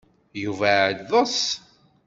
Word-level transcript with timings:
Yuba 0.43 0.67
iɛeḍḍes. 0.75 1.39